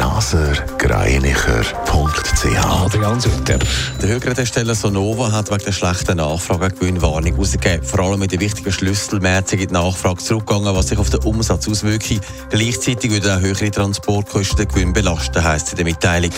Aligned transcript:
blasergreinicher.ch 0.00 2.64
Adrian 2.64 3.20
Sutter. 3.20 3.58
Der 4.00 4.08
Hörgerätehersteller 4.08 4.74
Sonova 4.74 5.30
hat 5.30 5.50
wegen 5.50 5.64
der 5.64 5.72
schlechten 5.72 6.16
Nachfrage 6.16 6.64
eine 6.64 6.74
Gewinnwarnung 6.74 7.38
ausgegeben. 7.38 7.84
Vor 7.84 8.00
allem 8.00 8.20
mit 8.20 8.32
den 8.32 8.40
wichtigen 8.40 8.72
Schlüsselmärkten 8.72 9.58
die 9.58 9.66
Nachfrage 9.66 10.22
zurückgegangen, 10.22 10.74
was 10.74 10.88
sich 10.88 10.98
auf 10.98 11.10
den 11.10 11.20
Umsatz 11.20 11.68
auswirkt. 11.68 12.18
Gleichzeitig 12.48 13.10
würde 13.10 13.36
auch 13.36 13.40
höhere 13.40 13.70
Transportkosten 13.70 14.56
den 14.56 14.68
Gewinn 14.68 14.94
belasten, 14.94 15.44
heisst 15.44 15.72
in 15.72 15.76
der 15.76 15.84
Mitteilung. 15.84 16.32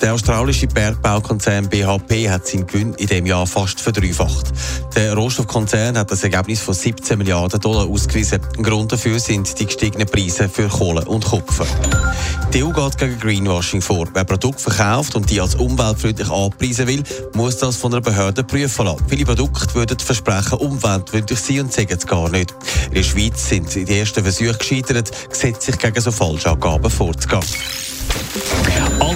Der 0.00 0.14
australische 0.14 0.68
Bergbaukonzern 0.68 1.68
BHP 1.68 2.30
hat 2.30 2.46
seinen 2.46 2.66
Gewinn 2.66 2.94
in 2.94 3.08
dem 3.08 3.26
Jahr 3.26 3.46
fast 3.46 3.80
verdreifacht. 3.80 4.52
Der 4.94 5.14
Rohstoffkonzern 5.14 5.98
hat 5.98 6.10
das 6.10 6.22
Ergebnis 6.22 6.60
von 6.60 6.74
17 6.74 7.18
Milliarden 7.18 7.60
Dollar 7.60 7.86
ausgewiesen. 7.88 8.40
Grund 8.62 8.92
dafür 8.92 9.18
sind 9.18 9.58
die 9.58 9.66
gestiegenen 9.66 10.06
Preise 10.06 10.48
für 10.48 10.68
Kohle 10.68 11.04
und 11.04 11.24
Kupfer. 11.24 11.66
Die 12.54 12.62
EU 12.62 12.70
geht 12.70 12.98
gegen 12.98 13.18
Greenwashing 13.18 13.82
vor. 13.82 14.06
Wer 14.14 14.24
Produkte 14.24 14.70
verkauft 14.70 15.16
und 15.16 15.28
die 15.28 15.40
als 15.40 15.56
umweltfreundlich 15.56 16.30
anpreisen 16.30 16.86
will, 16.86 17.02
muss 17.34 17.58
das 17.58 17.76
von 17.76 17.92
einer 17.92 18.00
Behörde 18.00 18.44
prüfen 18.44 18.86
lassen. 18.86 19.04
Viele 19.08 19.24
Produkte 19.24 19.74
würden 19.74 19.98
versprechen, 19.98 20.58
umweltfreundlich 20.58 21.40
sein 21.40 21.60
und 21.60 21.72
sagen 21.72 21.96
es 21.98 22.06
gar 22.06 22.28
nicht. 22.30 22.54
In 22.88 22.94
der 22.94 23.02
Schweiz 23.02 23.48
sind 23.48 23.74
die 23.74 23.98
ersten 23.98 24.22
Versuche 24.22 24.56
gescheitert, 24.56 25.10
gesetzlich 25.28 25.76
gegen 25.78 26.00
so 26.00 26.12
Falschangaben 26.12 26.90
vorzugehen. 26.90 27.42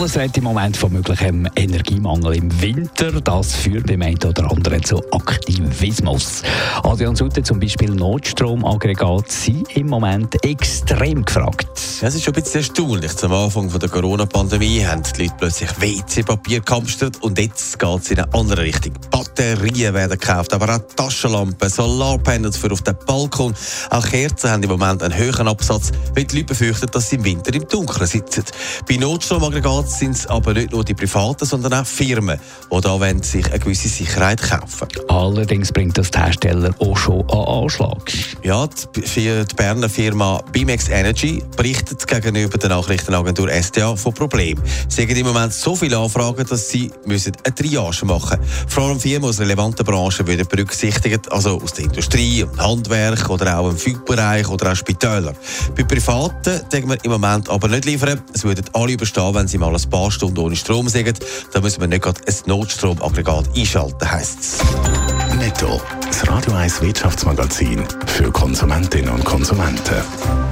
Alles 0.03 0.19
redet 0.19 0.39
im 0.39 0.45
Moment 0.45 0.77
von 0.77 0.93
möglichem 0.93 1.47
Energiemangel 1.55 2.35
im 2.35 2.61
Winter. 2.61 3.21
Das 3.21 3.55
führt 3.55 3.87
beim 3.87 4.03
einen 4.03 4.19
oder 4.25 4.51
anderen 4.51 4.83
zu 4.83 5.01
Aktivismus. 5.13 6.43
Adrian 6.83 7.15
Sutter, 7.15 7.45
zum 7.45 7.61
Beispiel 7.61 7.91
Notstromaggregate, 7.91 9.31
sind 9.31 9.77
im 9.77 9.87
Moment 9.87 10.45
extrem 10.45 11.25
gefragt. 11.25 11.72
Es 12.05 12.17
ist 12.17 12.25
schon 12.25 12.35
ein 12.35 12.43
bisschen 12.43 12.63
erstaunlich. 12.63 13.15
Zum 13.15 13.33
Anfang 13.33 13.69
der 13.79 13.89
Corona-Pandemie 13.89 14.85
haben 14.85 15.05
die 15.05 15.23
Leute 15.23 15.35
plötzlich 15.39 15.71
WC-Papier 15.81 16.61
gehamstert 16.61 17.23
und 17.23 17.39
jetzt 17.39 17.79
geht 17.79 18.01
es 18.01 18.11
in 18.11 18.19
eine 18.19 18.35
andere 18.35 18.63
Richtung. 18.63 18.95
Batterien 19.13 19.95
werden 19.95 20.19
gekauft, 20.19 20.53
aber 20.53 20.75
auch 20.75 20.81
Taschenlampen, 20.97 21.71
Solarpanels 21.71 22.57
für 22.57 22.73
auf 22.73 22.83
den 22.83 22.97
Balkon. 23.07 23.55
Auch 23.91 24.05
Kerzen 24.05 24.51
haben 24.51 24.65
im 24.65 24.71
Moment 24.71 25.01
einen 25.01 25.17
höheren 25.17 25.47
Absatz, 25.47 25.93
weil 26.17 26.25
die 26.25 26.39
Leute 26.39 26.49
befürchten, 26.49 26.89
dass 26.91 27.09
sie 27.09 27.17
im 27.17 27.25
Winter 27.25 27.55
im 27.55 27.69
Dunkeln 27.69 28.09
sitzen. 28.09 28.47
Bei 28.89 28.97
Notstromaggregaten 28.97 29.89
sind 29.89 30.17
es 30.17 30.27
aber 30.27 30.55
nicht 30.55 30.73
nur 30.73 30.85
die 30.85 30.95
Privaten, 30.95 31.45
sondern 31.45 31.73
auch 31.75 31.87
Firmen, 31.87 32.41
die 32.73 32.81
da 32.81 32.99
wollen, 32.99 33.23
sich 33.23 33.47
eine 33.47 33.61
gewisse 33.61 33.89
Sicherheit 33.89 34.43
kaufen 34.43 34.89
Allerdings 35.07 35.71
bringt 35.71 35.97
das 35.99 36.11
die 36.11 36.19
Hersteller 36.19 36.75
auch 36.81 36.97
schon 36.97 37.21
an 37.31 37.63
Anschlag. 37.63 38.13
Ja, 38.43 38.67
die, 38.67 39.03
die 39.03 39.55
Berner 39.55 39.89
Firma 39.89 40.43
Bimex 40.51 40.89
Energy 40.89 41.45
berichtet 41.57 41.92
gegenüber 41.99 42.59
der 42.59 42.71
Nachrichtenagentur 42.71 43.51
SDA 43.51 43.97
von 43.97 44.15
Problemen. 44.15 44.63
Sie 44.89 45.03
haben 45.03 45.17
im 45.17 45.27
Moment 45.27 45.53
so 45.53 45.77
viele 45.77 45.99
Anfragen, 45.99 46.47
dass 46.47 46.69
sie 46.69 46.91
müssen 47.05 47.33
eine 47.45 47.55
Triage 47.55 48.05
machen 48.05 48.39
müssen. 48.41 48.69
Vor 48.69 48.85
allem 48.85 49.01
Firmen 49.01 49.29
aus 49.29 49.41
relevanten 49.41 49.85
Branchen 49.85 50.27
werden 50.27 50.47
berücksichtigt, 50.47 51.31
also 51.31 51.61
aus 51.61 51.75
der 51.75 51.85
Industrie, 51.85 52.47
Handwerk 52.59 53.29
oder 53.31 53.59
auch 53.59 53.71
im 53.71 53.77
Flugbereich 53.77 54.49
oder 54.49 54.73
auch 54.73 54.77
Spitäler. 54.77 55.35
Bei 55.77 55.85
Privaten 55.85 56.61
denken 56.73 56.91
wir 56.91 57.05
im 57.05 57.11
Moment 57.11 57.49
aber 57.49 57.69
nicht 57.69 57.85
liefern. 57.85 58.21
Es 58.33 58.45
würden 58.45 58.65
alle 58.73 58.93
überstehen, 58.93 59.35
wenn 59.35 59.49
sie 59.49 59.59
mal 59.59 59.75
ein 59.75 59.91
paar 59.91 60.11
Stunden 60.11 60.39
ohne 60.39 60.57
Strom 60.57 60.89
sind. 60.89 61.21
Da 61.53 61.61
müssen 61.61 61.81
wir 61.81 61.89
nicht 61.89 62.03
gerade 62.03 62.21
ein 62.27 62.35
Notstromaggregat 62.47 63.57
einschalten, 63.57 64.11
heisst 64.11 64.41
es. 64.41 64.59
Netto. 65.39 65.81
Das 66.07 66.29
Radio 66.29 66.53
1 66.55 66.83
Wirtschaftsmagazin 66.83 67.85
für 68.07 68.31
Konsumentinnen 68.31 69.13
und 69.13 69.25
Konsumenten. 69.25 70.52